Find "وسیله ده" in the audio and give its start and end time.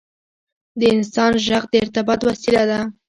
2.29-2.79